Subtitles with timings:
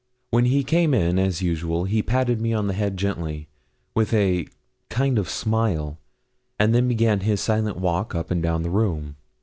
[0.31, 3.49] When he came in, as usual, he patted me on the head gently,
[3.93, 4.47] with a
[4.89, 5.99] kind of smile,
[6.57, 9.17] and then began his silent walk up and down the room.